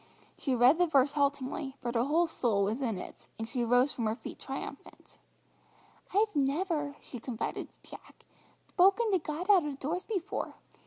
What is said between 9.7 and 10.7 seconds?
doors before.